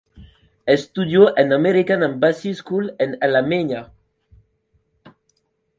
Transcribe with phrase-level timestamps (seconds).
[0.65, 3.91] Estudió en "American Embassy School" en Alemania.